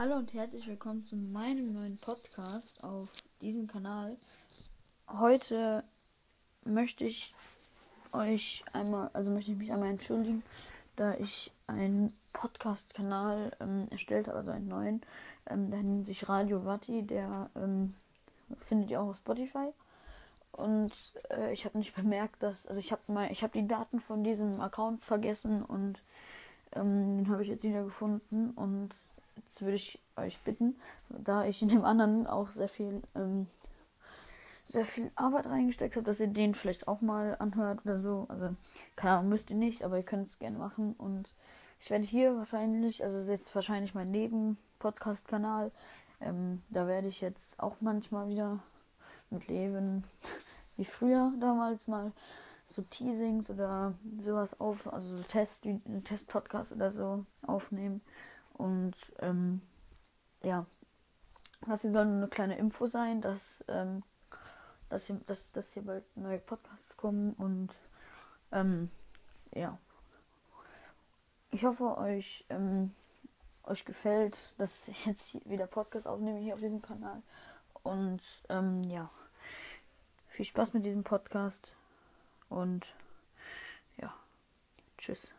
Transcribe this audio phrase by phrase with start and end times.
[0.00, 3.10] Hallo und herzlich willkommen zu meinem neuen Podcast auf
[3.42, 4.16] diesem Kanal.
[5.06, 5.84] Heute
[6.64, 7.34] möchte ich
[8.14, 10.42] euch einmal, also möchte ich mich einmal entschuldigen,
[10.96, 15.02] da ich einen Podcast-Kanal ähm, erstellt habe, also einen neuen.
[15.44, 17.94] Ähm, der nennt sich Radio Vati, der ähm,
[18.58, 19.68] findet ihr auch auf Spotify.
[20.52, 20.94] Und
[21.28, 24.24] äh, ich habe nicht bemerkt, dass, also ich habe mal, ich habe die Daten von
[24.24, 26.00] diesem Account vergessen und
[26.72, 28.94] ähm, den habe ich jetzt wieder gefunden und
[29.36, 30.76] jetzt würde ich euch bitten,
[31.08, 33.46] da ich in dem anderen auch sehr viel, ähm,
[34.66, 38.26] sehr viel Arbeit reingesteckt habe, dass ihr den vielleicht auch mal anhört oder so.
[38.28, 38.54] Also,
[38.96, 40.94] keine Ahnung, müsst ihr nicht, aber ihr könnt es gerne machen.
[40.96, 41.32] Und
[41.80, 45.72] ich werde hier wahrscheinlich, also jetzt wahrscheinlich mein Neben-Podcast-Kanal,
[46.20, 48.60] ähm, da werde ich jetzt auch manchmal wieder
[49.30, 50.04] mit Leben,
[50.76, 52.12] wie früher damals mal,
[52.66, 55.66] so Teasings oder sowas auf, also so Test,
[56.04, 58.00] Test-Podcast oder so aufnehmen.
[58.60, 59.62] Und ähm,
[60.42, 60.66] ja,
[61.66, 64.02] das hier soll nur eine kleine Info sein, dass, ähm,
[64.90, 67.70] dass, hier, dass, dass hier bald neue Podcasts kommen und
[68.52, 68.90] ähm,
[69.54, 69.78] ja.
[71.50, 72.94] Ich hoffe, euch, ähm,
[73.64, 77.22] euch gefällt, dass ich jetzt wieder Podcast aufnehme hier auf diesem Kanal.
[77.82, 78.20] Und
[78.50, 79.10] ähm, ja,
[80.28, 81.72] viel Spaß mit diesem Podcast
[82.50, 82.86] und
[83.96, 84.14] ja,
[84.98, 85.32] tschüss.